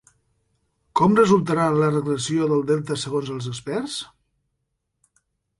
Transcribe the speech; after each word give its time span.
Com 1.01 1.17
resultarà 1.19 1.67
la 1.75 1.91
regressió 1.91 2.49
del 2.53 2.65
delta 2.73 2.99
segons 3.05 3.31
els 3.37 3.51
experts? 3.55 3.99